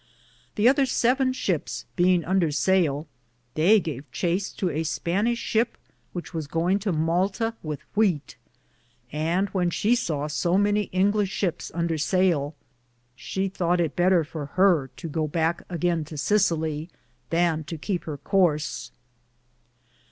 [0.55, 3.05] The other 7 ships beinge under saile,
[3.53, 5.77] they gave chase to a Spainishe shipe
[6.11, 8.35] which was goinge to Malta with wheate,
[9.11, 12.55] and when she saw so many Inglishe ships under saile
[13.15, 16.89] she thoughte it better for her to goo backe againe to Sesillia
[17.29, 18.89] than to keepe her cource.